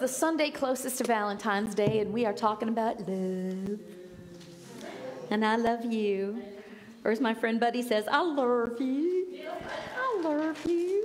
[0.00, 3.80] it's the Sunday closest to Valentine's Day, and we are talking about love.
[5.30, 6.40] And I love you.
[7.04, 9.40] Or as my friend Buddy says, I love you.
[9.96, 11.04] I love you.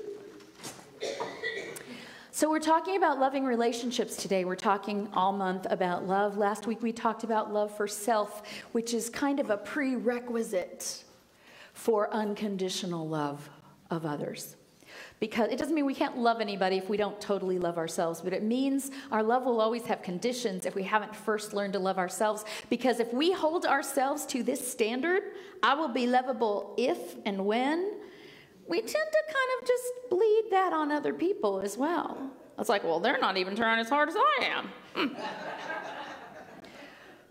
[2.29, 4.45] So, we're talking about loving relationships today.
[4.45, 6.37] We're talking all month about love.
[6.37, 11.03] Last week we talked about love for self, which is kind of a prerequisite
[11.73, 13.49] for unconditional love
[13.89, 14.55] of others.
[15.23, 18.33] Because it doesn't mean we can't love anybody if we don't totally love ourselves, but
[18.33, 21.97] it means our love will always have conditions if we haven't first learned to love
[21.97, 22.43] ourselves.
[22.69, 25.23] Because if we hold ourselves to this standard,
[25.63, 27.99] I will be lovable if and when
[28.67, 32.29] we tend to kind of just bleed that on other people as well.
[32.59, 34.69] It's like, well, they're not even trying as hard as I am.
[34.93, 35.13] Hmm.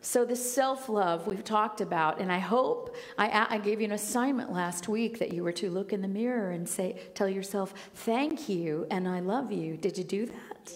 [0.05, 3.93] So, the self love we've talked about, and I hope I, I, gave you an
[3.93, 7.73] assignment last week that you were to look in the mirror and say, tell yourself,
[7.95, 9.77] thank you and I love you.
[9.77, 10.73] Did you do that?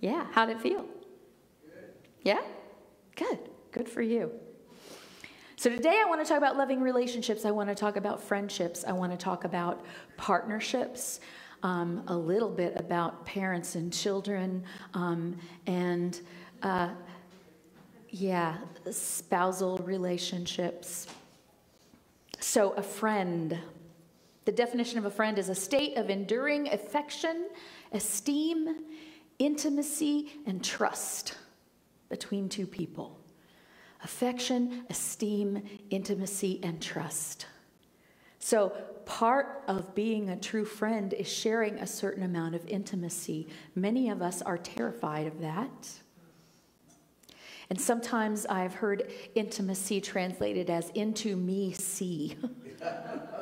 [0.00, 0.26] Yeah.
[0.32, 0.84] How'd it feel?
[2.24, 2.40] Yeah?
[3.14, 3.38] Good.
[3.70, 4.32] Good for you.
[5.54, 7.44] So, today I want to talk about loving relationships.
[7.44, 8.84] I want to talk about friendships.
[8.84, 9.84] I want to talk about
[10.16, 11.20] partnerships,
[11.62, 14.64] um, a little bit about parents and children,
[14.94, 16.20] um, and
[16.64, 16.88] uh,
[18.10, 18.58] yeah,
[18.90, 21.06] spousal relationships.
[22.40, 23.58] So, a friend.
[24.46, 27.48] The definition of a friend is a state of enduring affection,
[27.92, 28.84] esteem,
[29.38, 31.36] intimacy, and trust
[32.08, 33.16] between two people
[34.02, 37.46] affection, esteem, intimacy, and trust.
[38.38, 38.72] So,
[39.04, 43.48] part of being a true friend is sharing a certain amount of intimacy.
[43.74, 45.90] Many of us are terrified of that.
[47.70, 52.36] And sometimes I've heard intimacy translated as into me see.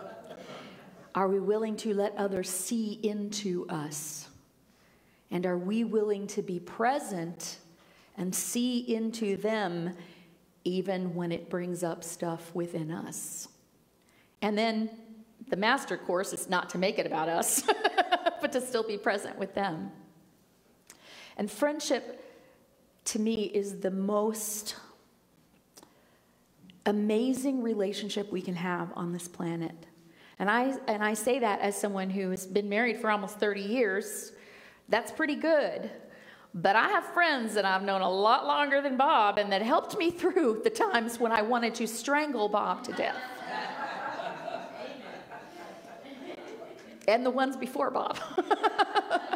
[1.15, 4.29] are we willing to let others see into us?
[5.31, 7.59] And are we willing to be present
[8.19, 9.95] and see into them
[10.65, 13.49] even when it brings up stuff within us.
[14.43, 14.91] And then
[15.49, 17.63] the master course is not to make it about us,
[18.41, 19.91] but to still be present with them.
[21.39, 22.28] And friendship,
[23.09, 24.77] to me, is the most
[26.85, 29.75] amazing relationship we can have on this planet.
[30.39, 33.61] And I, and I say that as someone who has been married for almost 30
[33.63, 34.33] years.
[34.89, 35.91] That's pretty good.
[36.55, 39.99] But I have friends that I've known a lot longer than Bob and that helped
[39.99, 43.17] me through the times when I wanted to strangle Bob to death.
[47.07, 48.19] and the ones before Bob.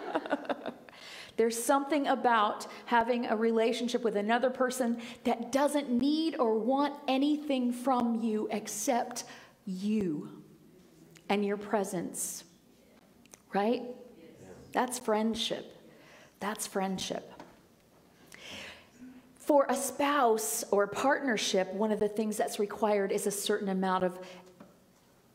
[1.43, 7.73] There's something about having a relationship with another person that doesn't need or want anything
[7.73, 9.25] from you except
[9.67, 10.29] you
[11.29, 12.45] and your presence.
[13.53, 13.83] Right?
[14.71, 15.77] That's friendship.
[16.39, 17.43] That's friendship.
[19.35, 24.05] For a spouse or partnership, one of the things that's required is a certain amount
[24.05, 24.17] of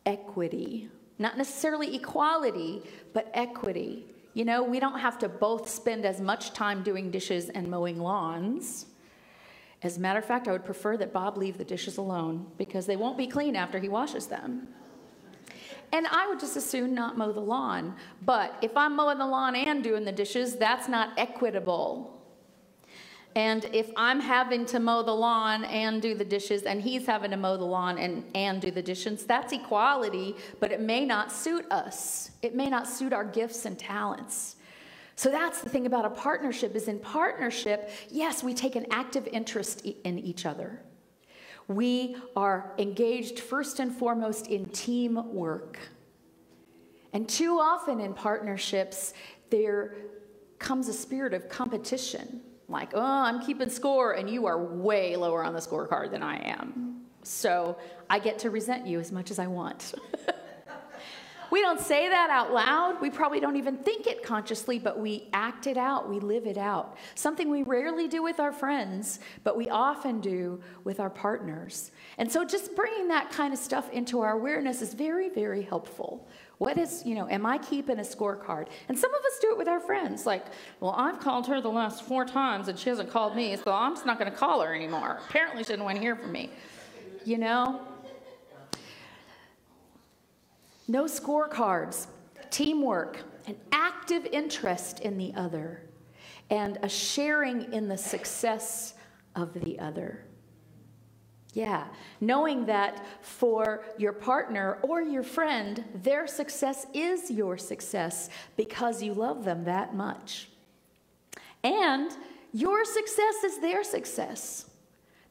[0.06, 0.88] equity.
[1.20, 2.82] Not necessarily equality,
[3.12, 4.06] but equity.
[4.38, 7.98] You know, we don't have to both spend as much time doing dishes and mowing
[8.00, 8.86] lawns.
[9.82, 12.86] As a matter of fact, I would prefer that Bob leave the dishes alone because
[12.86, 14.68] they won't be clean after he washes them.
[15.92, 17.96] And I would just as soon not mow the lawn.
[18.22, 22.17] But if I'm mowing the lawn and doing the dishes, that's not equitable.
[23.38, 27.30] And if I'm having to mow the lawn and do the dishes, and he's having
[27.30, 31.32] to mow the lawn and, and do the dishes, that's equality, but it may not
[31.32, 32.32] suit us.
[32.42, 34.56] It may not suit our gifts and talents.
[35.16, 39.28] So that's the thing about a partnership is in partnership, yes, we take an active
[39.28, 40.82] interest in each other.
[41.68, 45.78] We are engaged first and foremost in teamwork.
[47.14, 49.14] And too often in partnerships,
[49.52, 49.94] there
[50.58, 52.42] comes a spirit of competition.
[52.70, 56.38] Like, oh, I'm keeping score, and you are way lower on the scorecard than I
[56.38, 57.02] am.
[57.24, 57.78] So
[58.10, 59.94] I get to resent you as much as I want.
[61.50, 63.00] We don't say that out loud.
[63.02, 66.10] We probably don't even think it consciously, but we act it out.
[66.10, 66.98] We live it out.
[67.16, 71.92] Something we rarely do with our friends, but we often do with our partners.
[72.18, 76.28] And so just bringing that kind of stuff into our awareness is very, very helpful.
[76.58, 78.68] What is, you know, am I keeping a scorecard?
[78.90, 80.26] And some of us do it with our friends.
[80.26, 80.46] Like,
[80.80, 83.94] well, I've called her the last four times and she hasn't called me, so I'm
[83.94, 85.20] just not going to call her anymore.
[85.30, 86.50] Apparently, she didn't want to hear from me.
[87.26, 87.82] You know?
[90.88, 92.08] no scorecards,
[92.50, 95.82] teamwork, an active interest in the other,
[96.50, 98.94] and a sharing in the success
[99.36, 100.24] of the other.
[101.58, 101.88] Yeah,
[102.22, 109.16] knowing that for your partner or your friend, their success is your success because you
[109.16, 110.50] love them that much.
[111.64, 112.12] And
[112.54, 114.70] your success is their success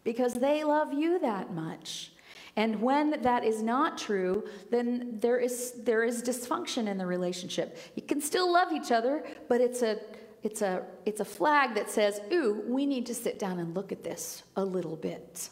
[0.02, 2.10] because they love you that much.
[2.56, 7.78] And when that is not true, then there is, there is dysfunction in the relationship.
[7.94, 10.00] You can still love each other, but it's a,
[10.42, 13.92] it's, a, it's a flag that says, ooh, we need to sit down and look
[13.92, 15.50] at this a little bit.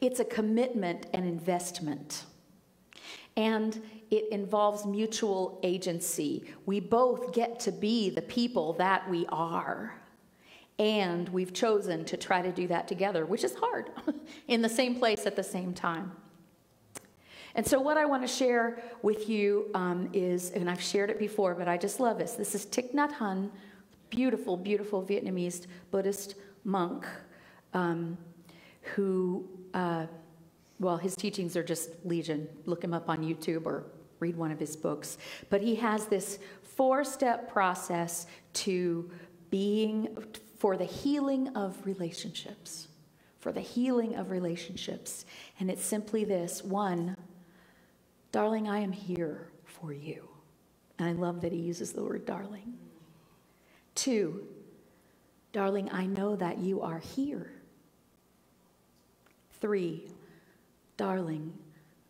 [0.00, 2.24] It's a commitment and investment.
[3.36, 3.80] And
[4.10, 6.44] it involves mutual agency.
[6.66, 9.94] We both get to be the people that we are.
[10.78, 13.90] And we've chosen to try to do that together, which is hard,
[14.48, 16.12] in the same place at the same time.
[17.54, 21.18] And so, what I want to share with you um, is, and I've shared it
[21.18, 22.34] before, but I just love this.
[22.34, 23.50] This is Thich Nhat Hanh,
[24.10, 27.06] beautiful, beautiful Vietnamese Buddhist monk
[27.74, 28.16] um,
[28.94, 30.06] who, uh,
[30.80, 32.48] well, his teachings are just legion.
[32.66, 33.84] Look him up on YouTube or
[34.20, 35.18] read one of his books.
[35.50, 39.10] But he has this four step process to
[39.50, 40.16] being
[40.58, 42.88] for the healing of relationships.
[43.40, 45.24] For the healing of relationships.
[45.60, 47.16] And it's simply this one,
[48.32, 50.28] darling, I am here for you.
[50.98, 52.74] And I love that he uses the word darling.
[53.94, 54.46] Two,
[55.52, 57.57] darling, I know that you are here.
[59.60, 60.08] Three,
[60.96, 61.52] darling,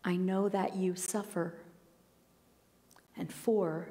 [0.03, 1.55] I know that you suffer.
[3.17, 3.89] And four,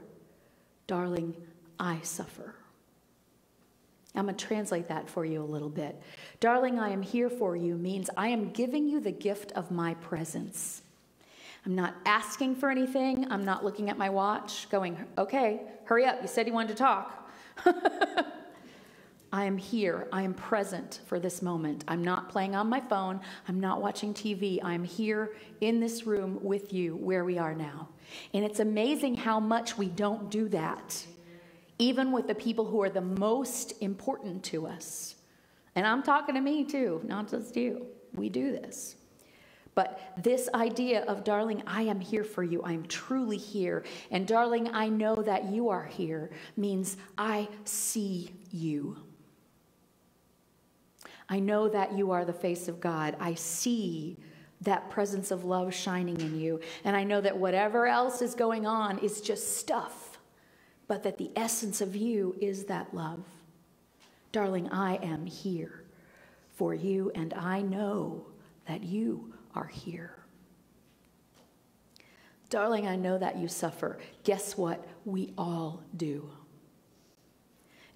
[0.87, 1.37] darling,
[1.78, 2.55] I suffer.
[4.14, 6.00] I'm going to translate that for you a little bit.
[6.40, 9.94] Darling, I am here for you means I am giving you the gift of my
[9.94, 10.82] presence.
[11.66, 13.31] I'm not asking for anything.
[13.31, 16.22] I'm not looking at my watch going, okay, hurry up.
[16.22, 17.31] You said you wanted to talk.
[19.33, 20.09] I am here.
[20.13, 21.85] I am present for this moment.
[21.87, 23.21] I'm not playing on my phone.
[23.47, 24.59] I'm not watching TV.
[24.63, 27.89] I'm here in this room with you where we are now.
[28.33, 31.05] And it's amazing how much we don't do that
[31.79, 35.15] even with the people who are the most important to us.
[35.75, 37.87] And I'm talking to me too, not just you.
[38.15, 38.97] We do this.
[39.75, 42.65] But this idea of, darling, I am here for you.
[42.65, 43.85] I'm truly here.
[44.11, 48.97] And, darling, I know that you are here means I see you.
[51.29, 53.17] I know that you are the face of God.
[53.21, 54.17] I see
[54.63, 56.61] that presence of love shining in you.
[56.85, 60.09] And I know that whatever else is going on is just stuff
[60.89, 63.23] but that the essence of you is that love.
[64.33, 65.85] Darling, I am here
[66.57, 68.27] for you, and I know
[68.67, 70.17] that you are here.
[72.51, 73.99] Darling, I know that you suffer.
[74.25, 74.87] Guess what?
[75.05, 76.31] We all do.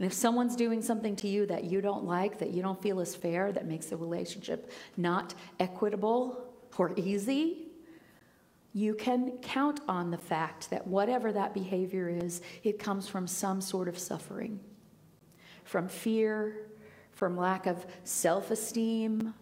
[0.03, 2.99] And if someone's doing something to you that you don't like, that you don't feel
[2.99, 6.45] is fair, that makes the relationship not equitable
[6.77, 7.69] or easy,
[8.73, 13.61] you can count on the fact that whatever that behavior is, it comes from some
[13.61, 14.59] sort of suffering,
[15.63, 16.67] from fear,
[17.13, 19.33] from lack of self esteem.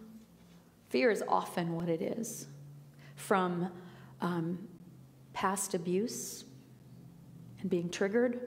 [0.89, 2.45] Fear is often what it is,
[3.15, 3.71] from
[4.21, 4.59] um,
[5.33, 6.45] past abuse
[7.61, 8.41] and being triggered.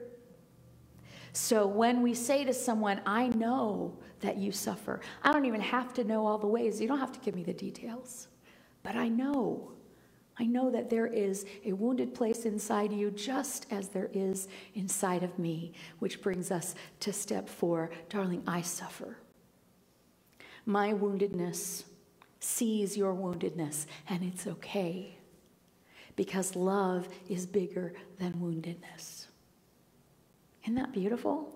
[1.35, 5.93] So when we say to someone, I know that you suffer, I don't even have
[5.95, 6.79] to know all the ways.
[6.79, 8.29] You don't have to give me the details,
[8.83, 9.75] but I know
[10.37, 15.23] I know that there is a wounded place inside you just as there is inside
[15.23, 17.89] of me, which brings us to step four.
[18.09, 19.17] Darling, I suffer.
[20.65, 21.83] My woundedness
[22.39, 25.17] sees your woundedness, and it's okay
[26.15, 29.24] because love is bigger than woundedness.
[30.65, 31.47] Isn't that beautiful?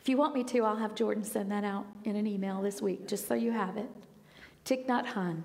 [0.00, 2.80] If you want me to, I'll have Jordan send that out in an email this
[2.80, 3.90] week, just so you have it.
[4.64, 5.42] Thich Nhat Hanh.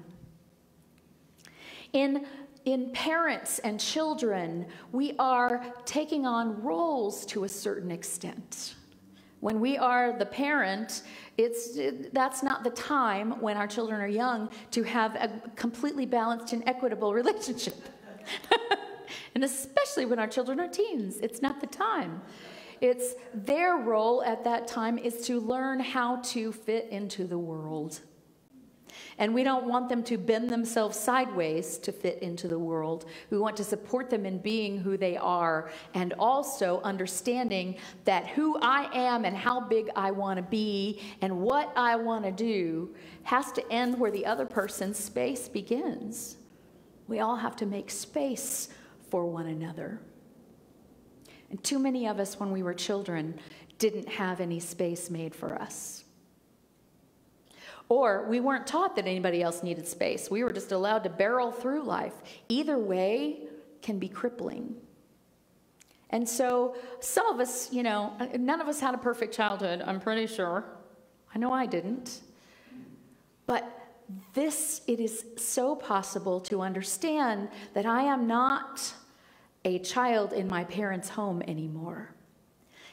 [1.93, 2.27] In,
[2.65, 8.75] in parents and children, we are taking on roles to a certain extent.
[9.39, 11.01] When we are the parent,
[11.39, 11.79] it's,
[12.13, 16.61] that's not the time when our children are young to have a completely balanced and
[16.67, 17.73] equitable relationship.
[19.35, 22.21] and especially when our children are teens, it's not the time.
[22.79, 28.01] It's their role at that time is to learn how to fit into the world
[29.17, 33.05] and we don't want them to bend themselves sideways to fit into the world.
[33.29, 38.57] We want to support them in being who they are and also understanding that who
[38.61, 42.93] I am and how big I want to be and what I want to do
[43.23, 46.37] has to end where the other person's space begins.
[47.07, 48.69] We all have to make space
[49.11, 49.99] for one another.
[51.51, 53.37] And too many of us, when we were children,
[53.77, 56.05] didn't have any space made for us.
[57.89, 60.31] Or we weren't taught that anybody else needed space.
[60.31, 62.13] We were just allowed to barrel through life.
[62.47, 63.41] Either way
[63.81, 64.75] can be crippling.
[66.11, 69.99] And so some of us, you know, none of us had a perfect childhood, I'm
[69.99, 70.63] pretty sure.
[71.35, 72.21] I know I didn't.
[73.45, 73.69] But
[74.33, 78.93] this, it is so possible to understand that I am not
[79.63, 82.13] a child in my parents' home anymore.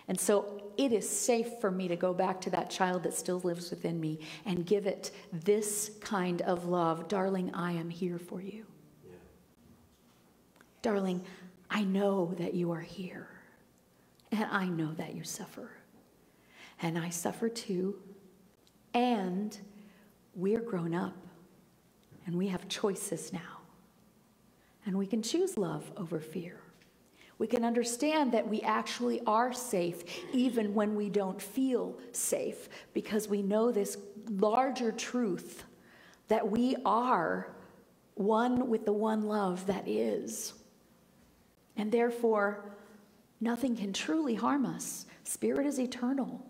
[0.08, 3.40] And so it is safe for me to go back to that child that still
[3.40, 7.08] lives within me and give it this kind of love.
[7.08, 8.64] Darling, I am here for you.
[9.06, 9.16] Yeah.
[10.80, 11.24] Darling,
[11.70, 13.28] I know that you are here.
[14.30, 15.70] And I know that you suffer.
[16.80, 17.96] And I suffer too.
[18.94, 19.58] And
[20.34, 21.16] we're grown up.
[22.26, 23.57] And we have choices now.
[24.88, 26.60] And we can choose love over fear.
[27.36, 30.02] We can understand that we actually are safe
[30.32, 33.98] even when we don't feel safe because we know this
[34.30, 35.64] larger truth
[36.28, 37.54] that we are
[38.14, 40.54] one with the one love that is.
[41.76, 42.64] And therefore,
[43.42, 45.04] nothing can truly harm us.
[45.22, 46.46] Spirit is eternal.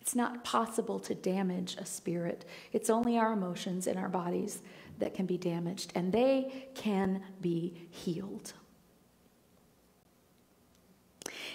[0.00, 2.46] It's not possible to damage a spirit.
[2.72, 4.62] It's only our emotions and our bodies
[4.98, 8.52] that can be damaged, and they can be healed.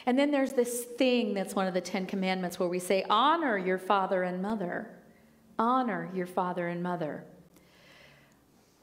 [0.06, 3.58] And then there's this thing that's one of the Ten Commandments where we say, Honor
[3.58, 4.90] your father and mother.
[5.60, 7.24] Honor your father and mother.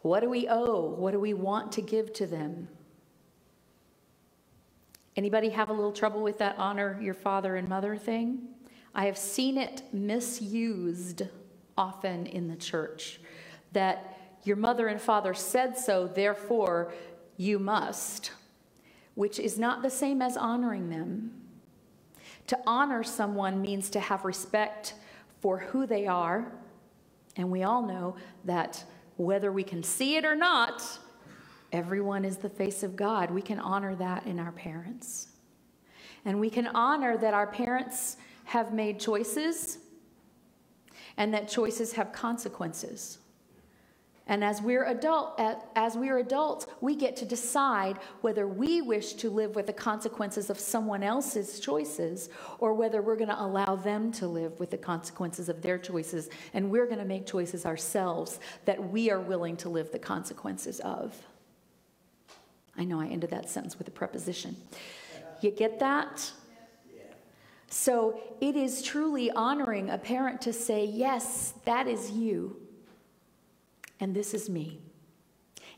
[0.03, 0.95] What do we owe?
[0.97, 2.69] What do we want to give to them?
[5.17, 8.41] Anybody have a little trouble with that honor your father and mother thing?
[8.95, 11.23] I have seen it misused
[11.77, 13.21] often in the church
[13.73, 16.93] that your mother and father said so, therefore
[17.37, 18.33] you must,
[19.15, 21.33] which is not the same as honoring them.
[22.49, 24.95] To honor someone means to have respect
[25.41, 26.53] for who they are,
[27.37, 28.85] and we all know that
[29.17, 30.83] whether we can see it or not,
[31.73, 33.31] Everyone is the face of God.
[33.31, 35.29] We can honor that in our parents.
[36.25, 39.79] And we can honor that our parents have made choices
[41.17, 43.19] and that choices have consequences.
[44.29, 45.41] And as we're adult
[45.75, 50.51] as we're adults, we get to decide whether we wish to live with the consequences
[50.51, 54.79] of someone else's choices or whether we're going to allow them to live with the
[54.79, 59.57] consequences of their choices and we're going to make choices ourselves that we are willing
[59.57, 61.17] to live the consequences of.
[62.77, 64.57] I know I ended that sentence with a preposition.
[65.41, 66.31] You get that?
[67.71, 72.57] So it is truly honoring a parent to say, Yes, that is you,
[74.01, 74.81] and this is me.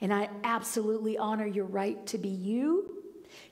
[0.00, 3.02] And I absolutely honor your right to be you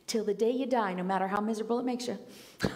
[0.06, 2.18] till the day you die, no matter how miserable it makes you.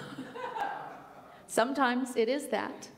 [1.47, 2.89] Sometimes it is that.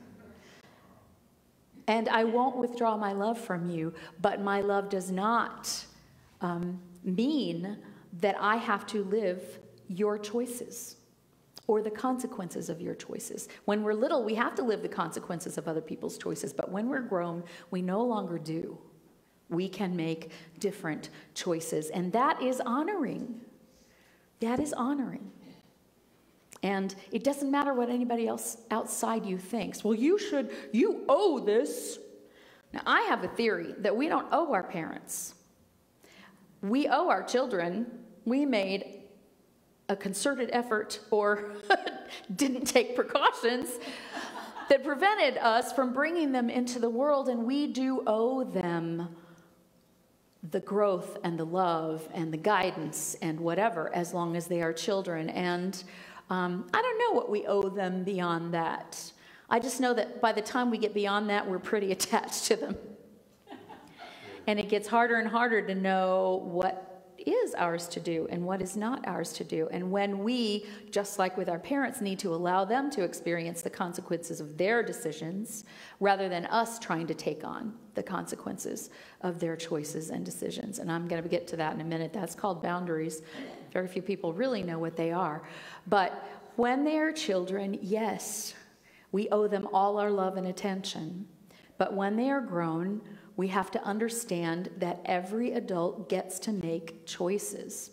[1.86, 5.84] And I won't withdraw my love from you, but my love does not
[6.40, 7.78] um, mean
[8.20, 9.58] that I have to live
[9.88, 10.96] your choices
[11.66, 13.49] or the consequences of your choices.
[13.64, 16.88] When we're little, we have to live the consequences of other people's choices, but when
[16.88, 18.78] we're grown, we no longer do.
[19.49, 23.40] We can make different choices, and that is honoring.
[24.40, 25.30] That is honoring.
[26.62, 29.85] And it doesn't matter what anybody else outside you thinks.
[29.85, 31.99] Well, you should, you owe this.
[32.73, 35.35] Now, I have a theory that we don't owe our parents
[36.64, 37.87] we owe our children.
[38.25, 39.02] We made
[39.88, 41.53] a concerted effort or
[42.37, 43.69] didn't take precautions
[44.69, 49.09] that prevented us from bringing them into the world, and we do owe them
[50.50, 54.73] the growth and the love and the guidance and whatever as long as they are
[54.73, 55.31] children.
[55.31, 55.83] And
[56.31, 59.12] um, I don't know what we owe them beyond that.
[59.49, 62.57] I just know that by the time we get beyond that, we're pretty attached to
[62.57, 62.76] them.
[64.47, 66.93] And it gets harder and harder to know what
[67.26, 69.69] is ours to do and what is not ours to do.
[69.71, 73.71] And when we, just like with our parents, need to allow them to experience the
[73.71, 75.64] consequences of their decisions
[76.00, 78.90] rather than us trying to take on the consequences
[79.23, 80.78] of their choices and decisions.
[80.78, 82.12] And I'm going to get to that in a minute.
[82.12, 83.23] That's called boundaries.
[83.73, 85.43] Very few people really know what they are.
[85.87, 86.26] But
[86.57, 88.54] when they are children, yes,
[89.12, 91.26] we owe them all our love and attention.
[91.78, 93.00] But when they are grown,
[93.37, 97.91] we have to understand that every adult gets to make choices.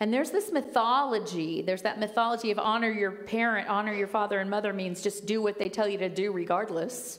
[0.00, 4.50] And there's this mythology, there's that mythology of honor your parent, honor your father and
[4.50, 7.18] mother means just do what they tell you to do regardless.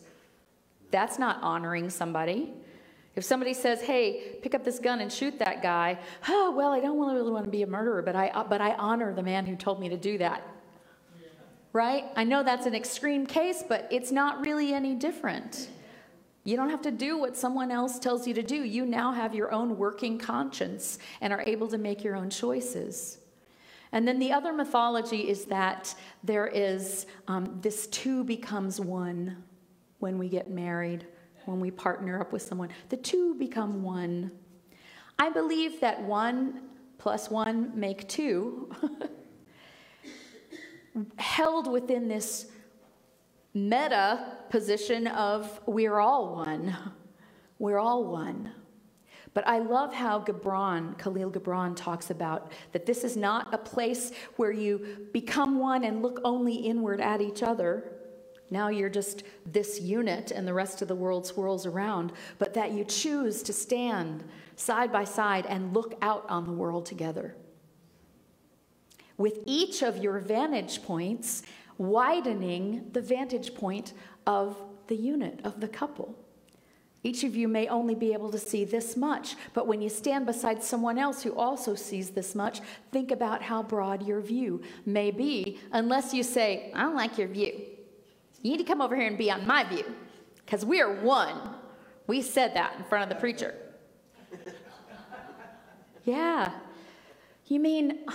[0.91, 2.53] That's not honoring somebody.
[3.15, 5.97] If somebody says, "Hey, pick up this gun and shoot that guy,"
[6.29, 9.11] oh well, I don't really want to be a murderer, but I but I honor
[9.11, 10.43] the man who told me to do that.
[11.73, 12.05] Right?
[12.15, 15.69] I know that's an extreme case, but it's not really any different.
[16.47, 18.63] You don't have to do what someone else tells you to do.
[18.63, 23.17] You now have your own working conscience and are able to make your own choices.
[23.91, 29.43] And then the other mythology is that there is um, this two becomes one
[29.99, 31.05] when we get married,
[31.43, 32.69] when we partner up with someone.
[32.87, 34.31] The two become one.
[35.19, 36.61] I believe that one
[36.97, 38.71] plus one make two,
[41.17, 42.45] held within this
[43.53, 46.75] meta position of we're all one.
[47.59, 48.51] We're all one.
[49.33, 54.11] But I love how Gibran, Khalil Gibran, talks about that this is not a place
[54.35, 57.97] where you become one and look only inward at each other.
[58.49, 62.71] Now you're just this unit and the rest of the world swirls around, but that
[62.71, 64.23] you choose to stand
[64.55, 67.35] side by side and look out on the world together.
[69.17, 71.43] With each of your vantage points
[71.77, 73.93] widening the vantage point
[74.25, 74.57] of
[74.87, 76.17] the unit, of the couple.
[77.03, 80.25] Each of you may only be able to see this much, but when you stand
[80.25, 82.59] beside someone else who also sees this much,
[82.91, 87.27] think about how broad your view may be, unless you say, I don't like your
[87.27, 87.61] view.
[88.41, 89.85] You need to come over here and be on my view,
[90.45, 91.55] because we are one.
[92.07, 93.53] We said that in front of the preacher.
[96.05, 96.51] yeah.
[97.45, 98.05] You mean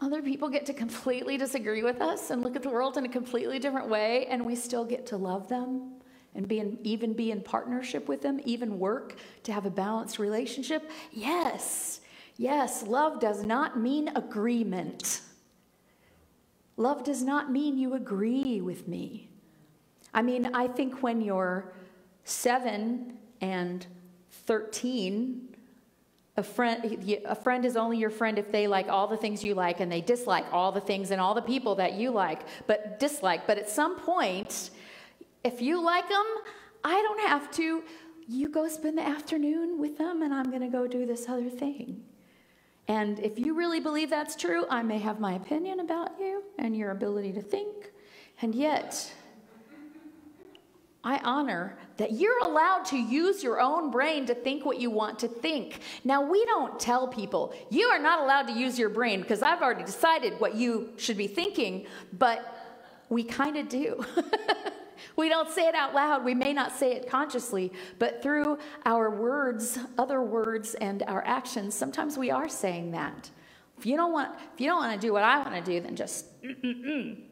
[0.00, 3.08] other people get to completely disagree with us and look at the world in a
[3.08, 5.92] completely different way, and we still get to love them
[6.34, 10.18] and be in, even be in partnership with them, even work to have a balanced
[10.18, 10.90] relationship?
[11.10, 12.00] Yes,
[12.36, 15.22] yes, love does not mean agreement.
[16.76, 19.30] Love does not mean you agree with me.
[20.12, 21.72] I mean, I think when you're
[22.24, 23.86] seven and
[24.46, 25.55] 13,
[26.36, 29.54] a friend a friend is only your friend if they like all the things you
[29.54, 32.98] like and they dislike all the things and all the people that you like but
[33.00, 33.46] dislike.
[33.46, 34.70] But at some point
[35.44, 36.26] if you like them
[36.84, 37.82] i don't have to.
[38.28, 41.48] You go spend the afternoon with them and i'm going to go do this other
[41.48, 42.02] thing.
[42.88, 46.76] And if you really believe that's true i may have my opinion about you and
[46.76, 47.92] your ability to think.
[48.42, 49.10] And yet
[51.02, 55.18] I honor that you're allowed to use your own brain to think what you want
[55.20, 55.80] to think.
[56.04, 59.62] Now, we don't tell people, you are not allowed to use your brain because I've
[59.62, 64.04] already decided what you should be thinking, but we kind of do.
[65.16, 66.24] we don't say it out loud.
[66.24, 71.74] We may not say it consciously, but through our words, other words, and our actions,
[71.74, 73.30] sometimes we are saying that.
[73.78, 75.80] If you don't want, if you don't want to do what I want to do,
[75.80, 77.26] then just mm-mm-mm.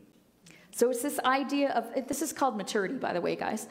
[0.74, 3.68] So it's this idea of, this is called maturity, by the way, guys.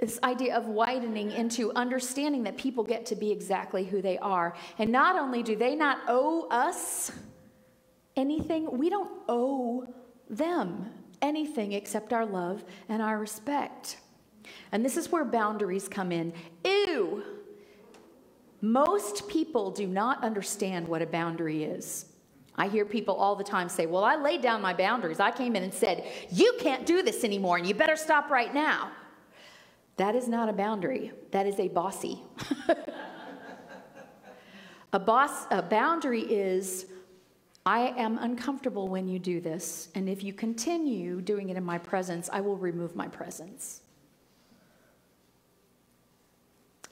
[0.00, 4.54] This idea of widening into understanding that people get to be exactly who they are.
[4.78, 7.10] And not only do they not owe us
[8.16, 9.86] anything, we don't owe
[10.30, 13.98] them anything except our love and our respect.
[14.70, 16.32] And this is where boundaries come in.
[16.64, 17.24] Ew!
[18.60, 22.06] Most people do not understand what a boundary is.
[22.56, 25.20] I hear people all the time say, Well, I laid down my boundaries.
[25.20, 28.52] I came in and said, You can't do this anymore, and you better stop right
[28.52, 28.90] now.
[29.98, 32.22] That is not a boundary, that is a bossy.
[34.92, 36.86] a, boss, a boundary is,
[37.66, 41.78] I am uncomfortable when you do this, and if you continue doing it in my
[41.78, 43.80] presence, I will remove my presence.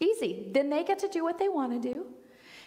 [0.00, 0.48] Easy.
[0.50, 2.06] Then they get to do what they want to do,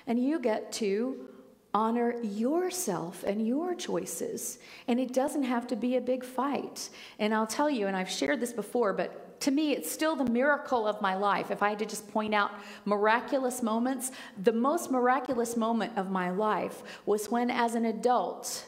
[0.07, 1.27] and you get to
[1.73, 4.59] honor yourself and your choices.
[4.87, 6.89] And it doesn't have to be a big fight.
[7.19, 10.29] And I'll tell you, and I've shared this before, but to me, it's still the
[10.29, 11.51] miracle of my life.
[11.51, 12.51] If I had to just point out
[12.85, 14.11] miraculous moments,
[14.43, 18.65] the most miraculous moment of my life was when, as an adult,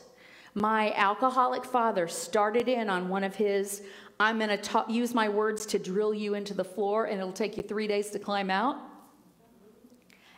[0.54, 3.82] my alcoholic father started in on one of his
[4.22, 7.58] I'm going to use my words to drill you into the floor, and it'll take
[7.58, 8.78] you three days to climb out.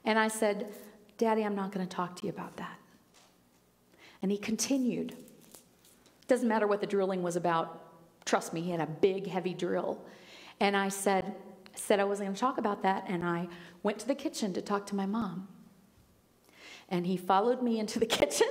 [0.05, 0.73] And I said,
[1.17, 2.77] Daddy, I'm not going to talk to you about that.
[4.21, 5.17] And he continued.
[6.29, 7.81] Doesn't matter what the drilling was about.
[8.25, 10.01] Trust me, he had a big, heavy drill.
[10.63, 11.35] And I said,
[11.75, 13.03] said I wasn't going to talk about that.
[13.07, 13.49] And I
[13.83, 15.49] went to the kitchen to talk to my mom.
[16.87, 18.47] And he followed me into the kitchen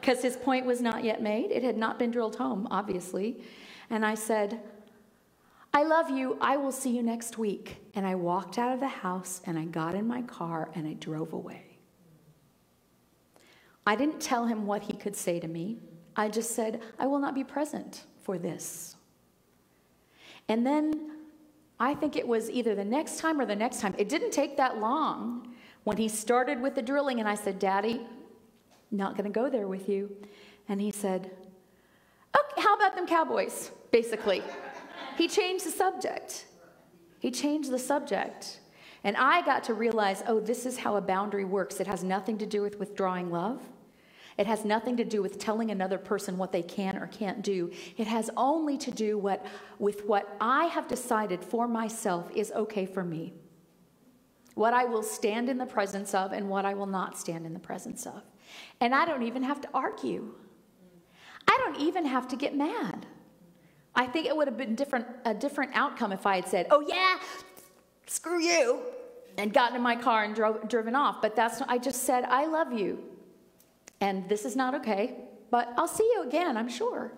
[0.00, 1.50] because his point was not yet made.
[1.50, 3.42] It had not been drilled home, obviously.
[3.90, 4.60] And I said,
[5.72, 6.38] I love you.
[6.40, 7.78] I will see you next week.
[7.94, 10.92] And I walked out of the house and I got in my car and I
[10.92, 11.78] drove away.
[13.84, 15.78] I didn't tell him what he could say to me.
[16.14, 18.94] I just said, I will not be present for this.
[20.48, 21.13] And then
[21.78, 23.94] I think it was either the next time or the next time.
[23.98, 28.00] It didn't take that long when he started with the drilling, and I said, Daddy,
[28.90, 30.14] not going to go there with you.
[30.68, 31.30] And he said,
[32.36, 33.70] Okay, how about them cowboys?
[33.90, 34.42] Basically.
[35.16, 36.46] he changed the subject.
[37.18, 38.60] He changed the subject.
[39.04, 41.80] And I got to realize oh, this is how a boundary works.
[41.80, 43.60] It has nothing to do with withdrawing love.
[44.36, 47.70] It has nothing to do with telling another person what they can or can't do.
[47.96, 49.46] It has only to do what,
[49.78, 53.32] with what I have decided for myself is okay for me.
[54.54, 57.52] What I will stand in the presence of and what I will not stand in
[57.52, 58.22] the presence of.
[58.80, 60.34] And I don't even have to argue.
[61.46, 63.06] I don't even have to get mad.
[63.94, 66.80] I think it would have been different, a different outcome if I had said, oh,
[66.80, 67.18] yeah,
[68.06, 68.80] screw you,
[69.38, 71.22] and gotten in my car and drove, driven off.
[71.22, 73.02] But that's, I just said, I love you.
[74.00, 75.16] And this is not okay,
[75.50, 77.12] but I'll see you again, I'm sure.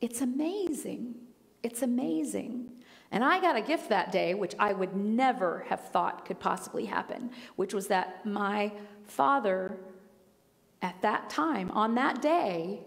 [0.00, 1.14] It's amazing.
[1.62, 2.72] It's amazing.
[3.12, 6.86] And I got a gift that day, which I would never have thought could possibly
[6.86, 8.72] happen, which was that my
[9.04, 9.78] father,
[10.80, 12.80] at that time, on that day,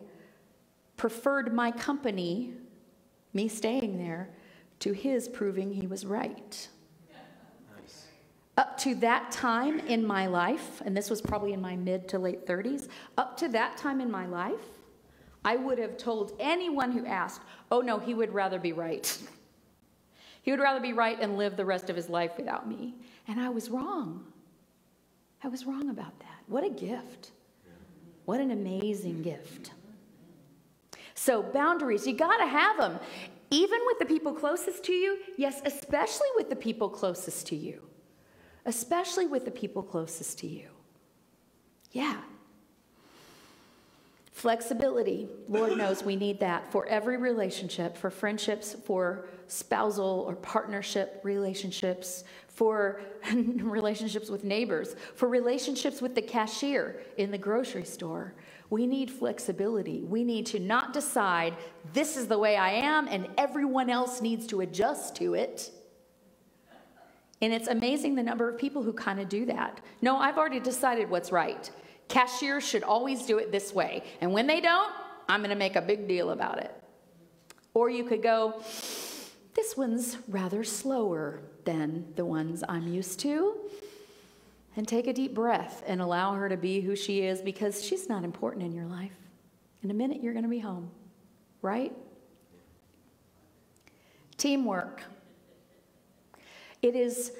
[0.96, 2.54] preferred my company,
[3.34, 4.30] me staying there,
[4.80, 6.70] to his proving he was right.
[8.56, 12.20] Up to that time in my life, and this was probably in my mid to
[12.20, 12.88] late 30s,
[13.18, 14.62] up to that time in my life,
[15.44, 19.18] I would have told anyone who asked, oh no, he would rather be right.
[20.44, 22.96] He would rather be right and live the rest of his life without me.
[23.28, 24.26] And I was wrong.
[25.42, 26.44] I was wrong about that.
[26.48, 27.32] What a gift.
[28.26, 29.72] What an amazing gift.
[31.16, 33.00] So, boundaries, you got to have them,
[33.52, 35.18] even with the people closest to you.
[35.38, 37.82] Yes, especially with the people closest to you
[38.66, 40.68] especially with the people closest to you.
[41.92, 42.18] Yeah.
[44.32, 45.30] Flexibility.
[45.48, 52.24] Lord knows we need that for every relationship, for friendships, for spousal or partnership relationships,
[52.48, 53.02] for
[53.34, 58.34] relationships with neighbors, for relationships with the cashier in the grocery store.
[58.70, 60.02] We need flexibility.
[60.02, 61.56] We need to not decide
[61.94, 65.72] this is the way I am and everyone else needs to adjust to it.
[67.44, 69.82] And it's amazing the number of people who kind of do that.
[70.02, 71.70] No, I've already decided what's right.
[72.08, 74.06] Cashiers should always do it this way.
[74.22, 74.90] And when they don't,
[75.28, 76.74] I'm going to make a big deal about it.
[77.74, 78.64] Or you could go,
[79.56, 83.58] this one's rather slower than the ones I'm used to.
[84.78, 88.08] And take a deep breath and allow her to be who she is because she's
[88.08, 89.12] not important in your life.
[89.84, 90.90] In a minute, you're going to be home,
[91.62, 91.92] right?
[94.38, 95.04] Teamwork.
[96.84, 97.32] It is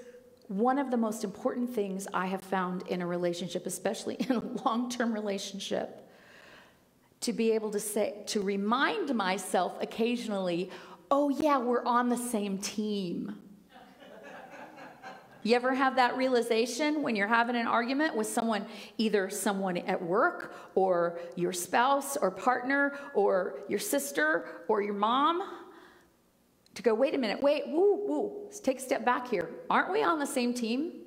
[0.48, 4.40] one of the most important things I have found in a relationship, especially in a
[4.66, 6.10] long term relationship,
[7.22, 10.72] to be able to say, to remind myself occasionally,
[11.12, 13.36] oh, yeah, we're on the same team.
[15.46, 18.66] You ever have that realization when you're having an argument with someone,
[18.98, 25.44] either someone at work or your spouse or partner or your sister or your mom?
[26.76, 29.50] To go, wait a minute, wait, woo, woo, let's take a step back here.
[29.70, 31.02] Aren't we on the same team?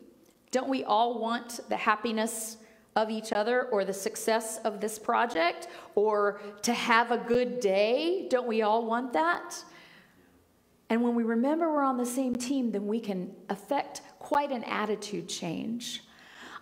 [0.50, 2.58] Don't we all want the happiness
[2.94, 8.26] of each other or the success of this project or to have a good day?
[8.30, 9.62] Don't we all want that?
[10.88, 14.62] And when we remember we're on the same team, then we can affect quite an
[14.64, 16.04] attitude change.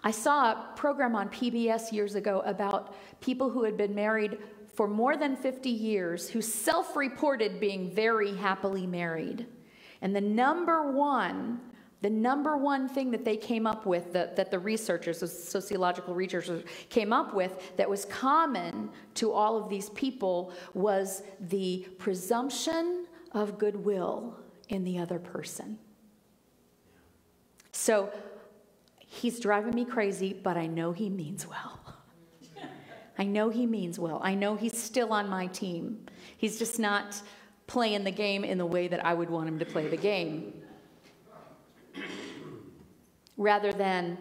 [0.03, 4.39] I saw a program on PBS years ago about people who had been married
[4.75, 9.47] for more than 50 years who self reported being very happily married.
[10.03, 11.61] And the number one,
[12.03, 16.15] the number one thing that they came up with, that, that the researchers, the sociological
[16.15, 23.07] researchers came up with, that was common to all of these people was the presumption
[23.33, 24.37] of goodwill
[24.69, 25.79] in the other person.
[27.73, 28.13] So
[28.99, 31.84] he's driving me crazy, but I know he means well.
[33.19, 34.21] I know he means well.
[34.23, 36.07] I know he's still on my team.
[36.37, 37.21] He's just not
[37.67, 40.53] playing the game in the way that I would want him to play the game.
[43.37, 44.19] Rather than,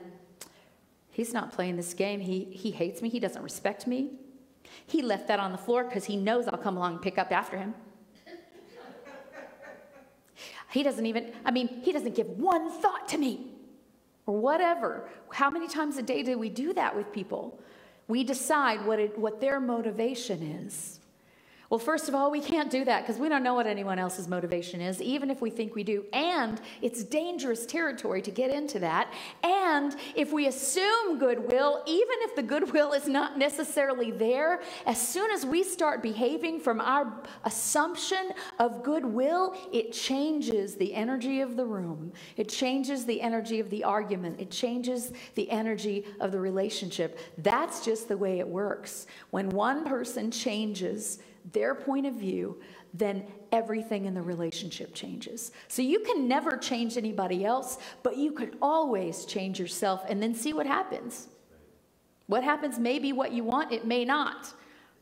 [1.12, 2.20] he's not playing this game.
[2.20, 3.10] He, he hates me.
[3.10, 4.12] He doesn't respect me.
[4.86, 7.32] He left that on the floor because he knows I'll come along and pick up
[7.32, 7.74] after him.
[10.72, 13.52] He doesn't even, I mean, he doesn't give one thought to me
[14.26, 15.08] or whatever.
[15.32, 17.62] How many times a day do we do that with people?
[18.08, 21.00] We decide what, it, what their motivation is.
[21.74, 24.28] Well, first of all, we can't do that because we don't know what anyone else's
[24.28, 26.06] motivation is, even if we think we do.
[26.14, 29.12] And it's dangerous territory to get into that.
[29.42, 35.32] And if we assume goodwill, even if the goodwill is not necessarily there, as soon
[35.32, 37.12] as we start behaving from our
[37.44, 42.14] assumption of goodwill, it changes the energy of the room.
[42.38, 44.40] It changes the energy of the argument.
[44.40, 47.18] It changes the energy of the relationship.
[47.40, 49.08] That's just the way it works.
[49.32, 51.18] When one person changes,
[51.52, 52.62] their point of view,
[52.94, 55.52] then everything in the relationship changes.
[55.68, 60.34] So you can never change anybody else, but you can always change yourself and then
[60.34, 61.28] see what happens.
[62.28, 64.54] What happens may be what you want, it may not.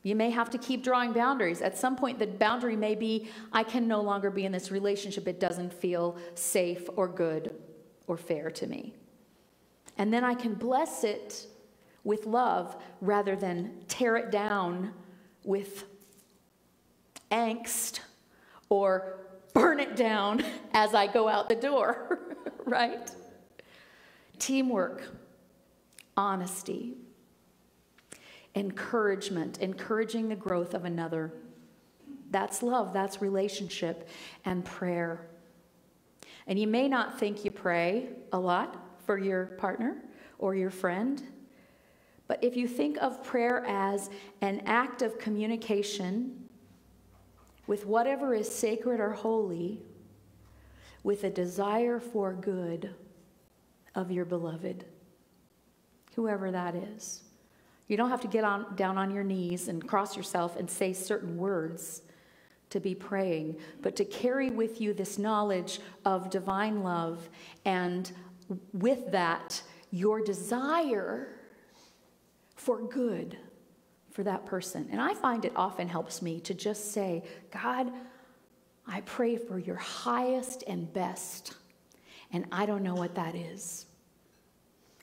[0.04, 1.62] You may have to keep drawing boundaries.
[1.62, 5.28] At some point, the boundary may be I can no longer be in this relationship.
[5.28, 7.54] It doesn't feel safe or good
[8.08, 8.96] or fair to me.
[9.98, 11.46] And then I can bless it
[12.04, 14.92] with love rather than tear it down
[15.44, 15.86] with
[17.32, 18.00] angst
[18.70, 19.18] or
[19.54, 22.20] burn it down as I go out the door,
[22.66, 23.12] right?
[24.40, 25.04] Teamwork,
[26.18, 26.94] honesty,
[28.56, 31.34] encouragement, encouraging the growth of another.
[32.32, 34.08] That's love, that's relationship
[34.46, 35.28] and prayer.
[36.48, 40.04] And you may not think you pray a lot for your partner
[40.40, 41.22] or your friend,
[42.28, 44.10] but if you think of prayer as
[44.42, 46.41] an act of communication
[47.68, 49.82] with whatever is sacred or holy,
[51.04, 52.94] with a desire for good
[53.96, 54.86] of your beloved,
[56.16, 57.24] whoever that is.
[57.88, 60.94] You don't have to get on, down on your knees and cross yourself and say
[60.94, 62.04] certain words
[62.70, 67.30] to be praying, but to carry with you this knowledge of divine love
[67.66, 68.12] and
[68.74, 71.36] with that, your desire
[72.56, 73.38] for good
[74.12, 74.88] for that person.
[74.92, 77.92] And I find it often helps me to just say, God,
[78.88, 81.54] I pray for your highest and best.
[82.34, 83.86] And I don't know what that is.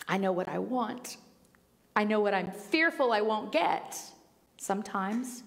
[0.07, 1.19] I know what I want.
[1.95, 4.01] I know what I'm fearful I won't get
[4.57, 5.43] sometimes,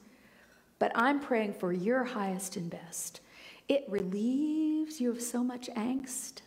[0.80, 3.22] but I'm praying for your highest and best.
[3.68, 6.42] It relieves you of so much angst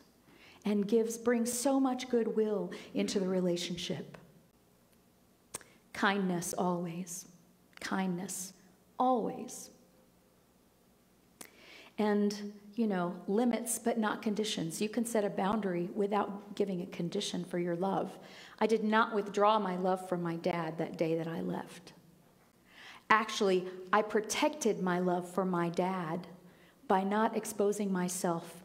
[0.64, 4.18] and gives brings so much goodwill into the relationship.
[5.94, 7.26] Kindness always.
[7.80, 8.52] Kindness
[8.98, 9.70] always.
[11.96, 14.82] And, you know, limits but not conditions.
[14.82, 18.18] You can set a boundary without giving a condition for your love.
[18.58, 21.92] I did not withdraw my love from my dad that day that I left.
[23.10, 26.26] Actually, I protected my love for my dad
[26.88, 28.62] by not exposing myself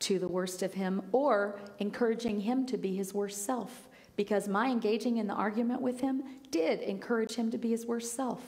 [0.00, 3.88] to the worst of him or encouraging him to be his worst self,
[4.20, 8.14] because my engaging in the argument with him did encourage him to be his worst
[8.14, 8.42] self.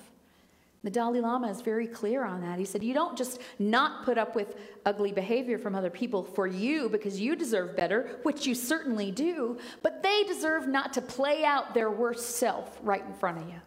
[0.85, 2.59] The Dalai Lama is very clear on that.
[2.59, 4.55] He said, You don't just not put up with
[4.85, 9.57] ugly behavior from other people for you because you deserve better, which you certainly do,
[9.83, 13.63] but they deserve not to play out their worst self right in front of you.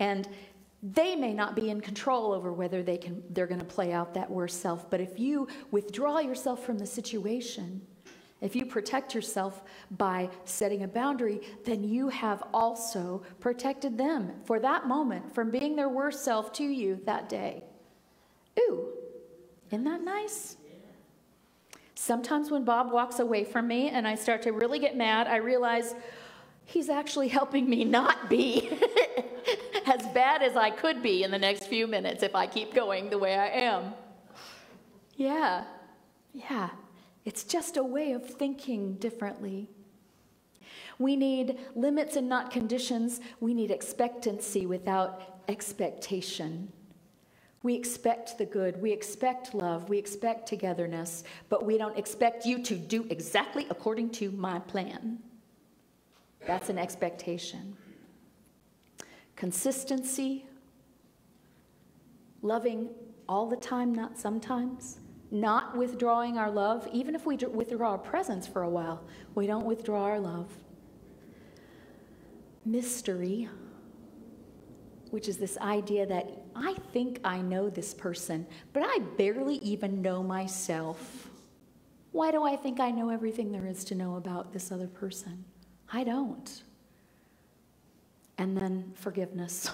[0.00, 0.28] And
[0.82, 4.12] they may not be in control over whether they can, they're going to play out
[4.12, 4.90] that worst self.
[4.90, 7.80] But if you withdraw yourself from the situation,
[8.42, 14.58] if you protect yourself by setting a boundary, then you have also protected them for
[14.58, 17.62] that moment from being their worst self to you that day.
[18.58, 18.88] Ooh,
[19.70, 20.56] isn't that nice?
[21.94, 25.36] Sometimes when Bob walks away from me and I start to really get mad, I
[25.36, 25.94] realize
[26.64, 28.68] he's actually helping me not be
[29.86, 33.08] as bad as I could be in the next few minutes if I keep going
[33.08, 33.94] the way I am.
[35.14, 35.62] Yeah,
[36.32, 36.70] yeah.
[37.24, 39.68] It's just a way of thinking differently.
[40.98, 43.20] We need limits and not conditions.
[43.40, 46.72] We need expectancy without expectation.
[47.62, 48.80] We expect the good.
[48.82, 49.88] We expect love.
[49.88, 51.22] We expect togetherness.
[51.48, 55.20] But we don't expect you to do exactly according to my plan.
[56.46, 57.76] That's an expectation.
[59.36, 60.46] Consistency,
[62.42, 62.90] loving
[63.28, 64.98] all the time, not sometimes
[65.32, 69.02] not withdrawing our love, even if we withdraw our presence for a while,
[69.34, 70.46] we don't withdraw our love.
[72.66, 73.48] Mystery,
[75.10, 80.02] which is this idea that I think I know this person, but I barely even
[80.02, 81.30] know myself.
[82.12, 85.46] Why do I think I know everything there is to know about this other person?
[85.90, 86.62] I don't.
[88.36, 89.70] And then forgiveness.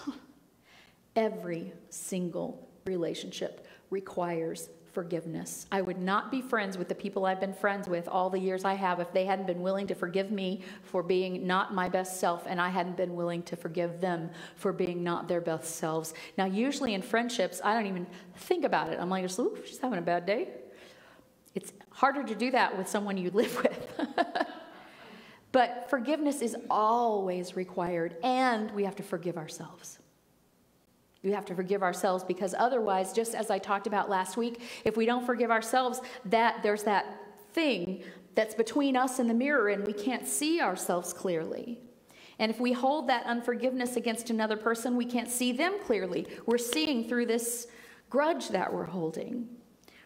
[1.16, 5.66] Every single relationship requires forgiveness.
[5.70, 8.64] I would not be friends with the people I've been friends with all the years
[8.64, 12.20] I have if they hadn't been willing to forgive me for being not my best
[12.20, 16.14] self and I hadn't been willing to forgive them for being not their best selves.
[16.36, 18.98] Now, usually in friendships, I don't even think about it.
[19.00, 20.48] I'm like, ooh, she's having a bad day.
[21.54, 24.16] It's harder to do that with someone you live with.
[25.52, 29.98] but forgiveness is always required, and we have to forgive ourselves.
[31.22, 34.96] We have to forgive ourselves because otherwise, just as I talked about last week, if
[34.96, 37.20] we don't forgive ourselves, that there's that
[37.52, 38.02] thing
[38.34, 41.80] that's between us and the mirror and we can't see ourselves clearly.
[42.38, 46.26] And if we hold that unforgiveness against another person, we can't see them clearly.
[46.46, 47.66] We're seeing through this
[48.10, 49.48] grudge that we're holding.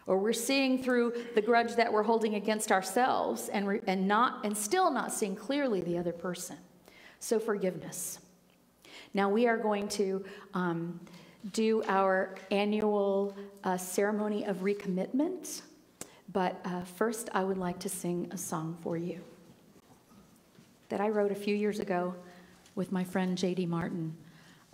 [0.07, 4.43] Or we're seeing through the grudge that we're holding against ourselves and, re- and, not,
[4.43, 6.57] and still not seeing clearly the other person.
[7.19, 8.19] So, forgiveness.
[9.13, 10.99] Now, we are going to um,
[11.51, 15.61] do our annual uh, ceremony of recommitment,
[16.31, 19.21] but uh, first, I would like to sing a song for you
[20.89, 22.15] that I wrote a few years ago
[22.75, 23.67] with my friend J.D.
[23.67, 24.15] Martin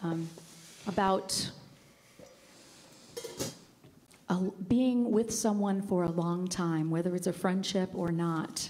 [0.01, 0.29] um,
[0.87, 1.51] about
[4.29, 4.35] a,
[4.69, 8.69] being with someone for a long time, whether it's a friendship or not,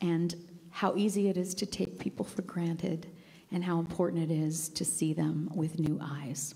[0.00, 0.36] and
[0.70, 3.08] how easy it is to take people for granted
[3.50, 6.54] and how important it is to see them with new eyes.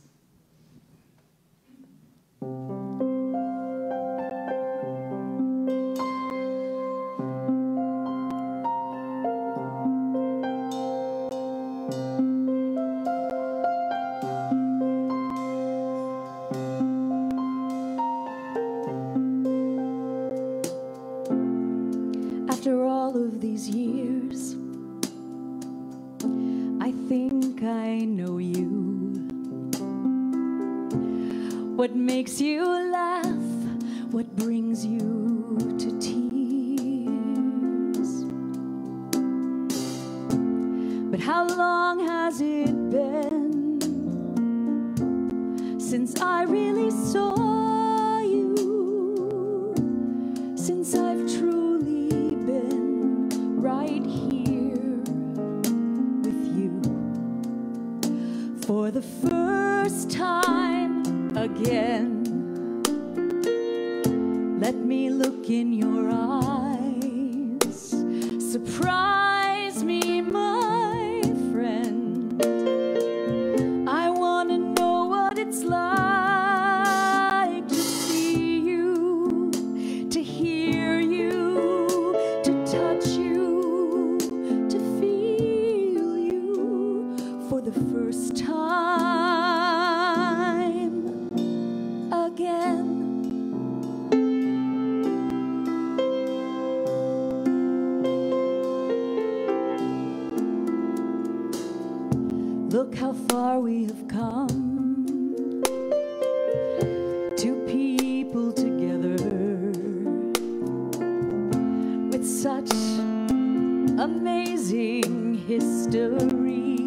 [41.12, 43.78] But how long has it been
[45.78, 49.74] since I really saw you?
[50.56, 52.08] Since I've truly
[52.46, 53.28] been
[53.60, 55.02] right here
[56.24, 56.80] with you
[58.62, 62.24] for the first time again.
[64.58, 65.91] Let me look in your
[112.24, 112.70] It's such
[113.98, 116.78] amazing history.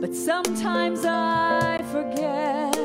[0.00, 2.76] But sometimes I forget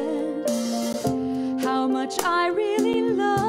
[1.63, 3.44] how much I really love.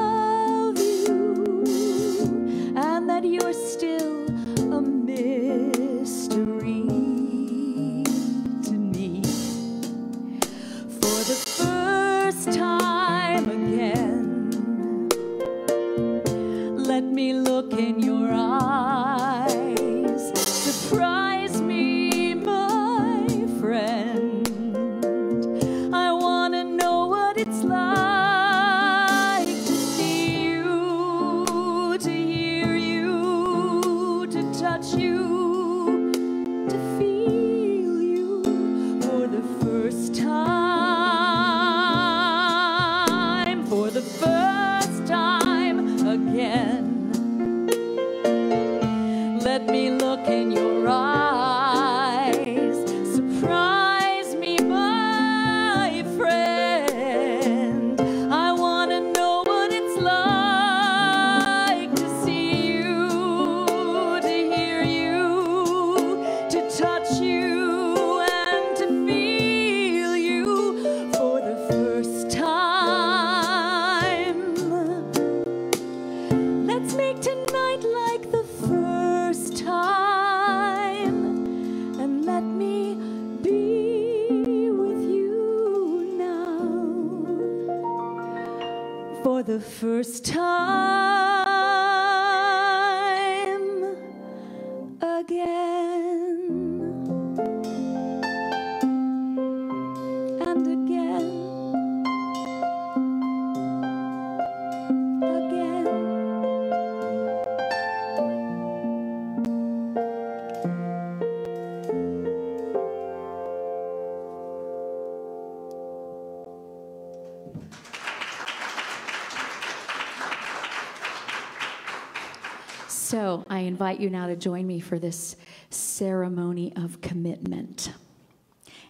[123.87, 125.37] Invite you now to join me for this
[125.69, 127.93] ceremony of commitment.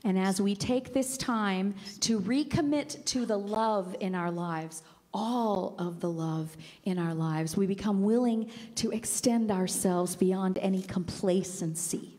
[0.04, 4.82] And as we take this time to recommit to the love in our lives,
[5.14, 10.82] all of the love in our lives, we become willing to extend ourselves beyond any
[10.82, 12.18] complacency,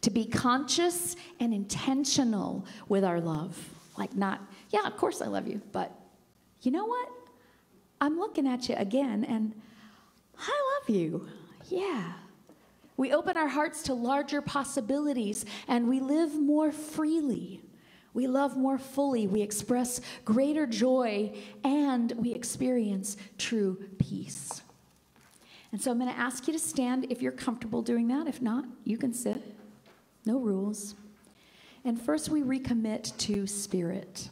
[0.00, 3.54] to be conscious and intentional with our love.
[3.98, 5.92] Like, not, yeah, of course I love you, but
[6.62, 7.10] you know what?
[8.00, 9.52] I'm looking at you again and
[10.38, 11.28] I love you.
[11.68, 12.12] Yeah.
[12.96, 17.60] We open our hearts to larger possibilities and we live more freely.
[18.14, 19.26] We love more fully.
[19.26, 24.62] We express greater joy and we experience true peace.
[25.72, 28.26] And so I'm going to ask you to stand if you're comfortable doing that.
[28.26, 29.42] If not, you can sit.
[30.24, 30.94] No rules.
[31.84, 34.30] And first, we recommit to spirit.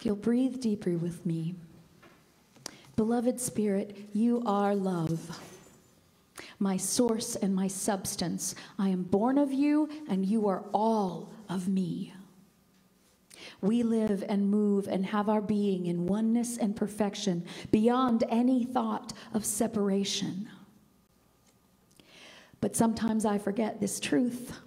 [0.00, 1.56] If you'll breathe deeper with me.
[2.96, 5.38] Beloved Spirit, you are love,
[6.58, 8.54] my source and my substance.
[8.78, 12.14] I am born of you, and you are all of me.
[13.60, 19.12] We live and move and have our being in oneness and perfection beyond any thought
[19.34, 20.48] of separation.
[22.62, 24.60] But sometimes I forget this truth,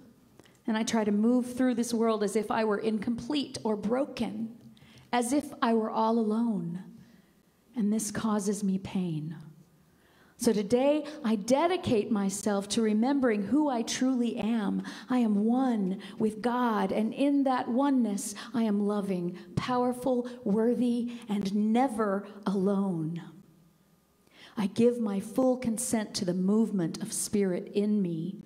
[0.68, 4.58] and I try to move through this world as if I were incomplete or broken
[5.14, 6.82] as if I were all alone,
[7.76, 9.36] and this causes me pain.
[10.38, 14.82] So today, I dedicate myself to remembering who I truly am.
[15.08, 21.54] I am one with God, and in that oneness, I am loving, powerful, worthy, and
[21.72, 23.22] never alone.
[24.56, 28.42] I give my full consent to the movement of Spirit in me,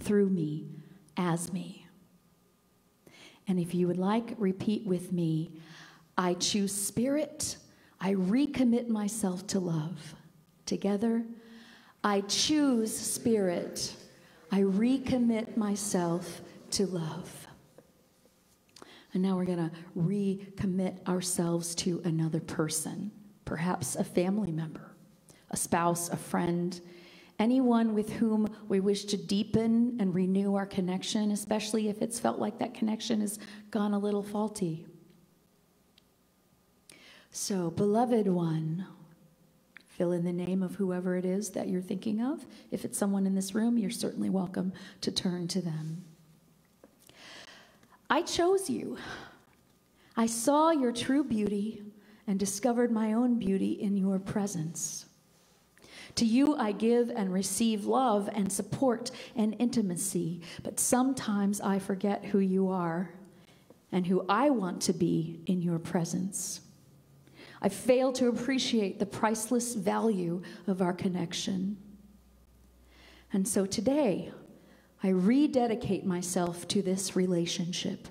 [0.00, 0.66] through me,
[1.16, 1.86] as me.
[3.46, 5.52] And if you would like, repeat with me
[6.18, 7.56] I choose spirit.
[8.00, 10.16] I recommit myself to love.
[10.66, 11.24] Together,
[12.02, 13.94] I choose spirit.
[14.50, 16.42] I recommit myself
[16.72, 17.46] to love.
[19.14, 23.10] And now we're going to recommit ourselves to another person,
[23.44, 24.90] perhaps a family member,
[25.50, 26.80] a spouse, a friend,
[27.38, 32.38] anyone with whom we wish to deepen and renew our connection, especially if it's felt
[32.38, 33.38] like that connection has
[33.70, 34.84] gone a little faulty.
[37.40, 38.84] So, beloved one,
[39.86, 42.44] fill in the name of whoever it is that you're thinking of.
[42.72, 44.72] If it's someone in this room, you're certainly welcome
[45.02, 46.04] to turn to them.
[48.10, 48.98] I chose you.
[50.16, 51.80] I saw your true beauty
[52.26, 55.06] and discovered my own beauty in your presence.
[56.16, 62.24] To you, I give and receive love and support and intimacy, but sometimes I forget
[62.26, 63.14] who you are
[63.92, 66.62] and who I want to be in your presence.
[67.60, 71.76] I fail to appreciate the priceless value of our connection.
[73.32, 74.32] And so today,
[75.02, 78.08] I rededicate myself to this relationship,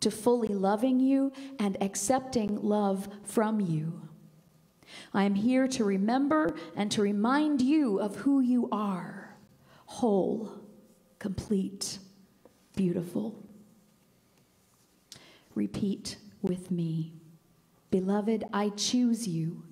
[0.00, 4.08] to fully loving you and accepting love from you.
[5.12, 9.20] I am here to remember and to remind you of who you are
[9.90, 10.52] whole,
[11.18, 11.98] complete,
[12.76, 13.44] beautiful.
[15.56, 17.19] Repeat with me.
[17.90, 19.62] Beloved, I choose you.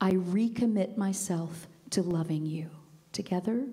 [0.00, 2.70] I recommit myself to loving you.
[3.12, 3.66] Together?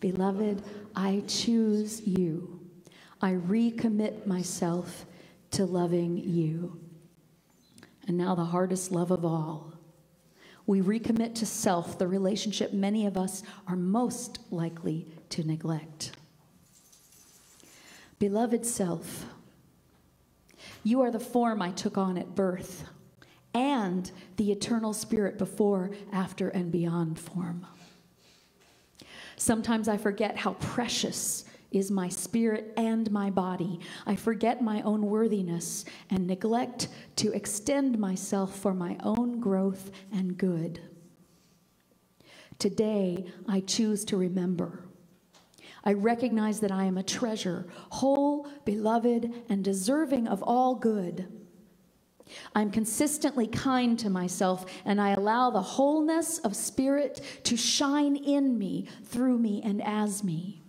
[0.00, 0.62] Beloved,
[0.94, 2.60] I choose you.
[3.20, 5.06] I recommit myself
[5.52, 6.80] to loving you.
[8.06, 9.72] And now, the hardest love of all.
[10.66, 16.12] We recommit to self, the relationship many of us are most likely to neglect.
[18.18, 19.26] Beloved self,
[20.82, 22.84] you are the form I took on at birth
[23.54, 27.66] and the eternal spirit before, after, and beyond form.
[29.36, 33.80] Sometimes I forget how precious is my spirit and my body.
[34.06, 40.36] I forget my own worthiness and neglect to extend myself for my own growth and
[40.36, 40.80] good.
[42.58, 44.87] Today, I choose to remember
[45.88, 51.26] I recognize that I am a treasure, whole, beloved, and deserving of all good.
[52.54, 58.58] I'm consistently kind to myself, and I allow the wholeness of spirit to shine in
[58.58, 60.60] me, through me, and as me.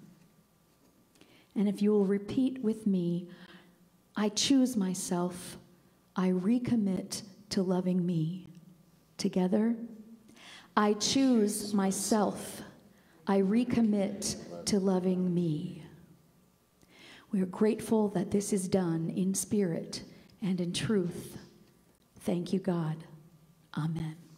[1.53, 3.27] And if you will repeat with me,
[4.15, 5.57] I choose myself,
[6.15, 8.47] I recommit to loving me.
[9.17, 9.75] Together,
[10.77, 12.61] I choose myself,
[13.27, 14.37] I recommit
[14.69, 15.83] to loving me.
[17.31, 20.03] We are grateful that this is done in spirit
[20.43, 21.37] and in truth.
[22.19, 23.03] Thank you, God.
[23.75, 24.28] Amen.